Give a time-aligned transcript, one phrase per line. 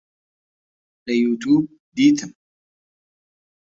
[1.05, 1.63] لە یوتیوب
[1.97, 2.31] دیتم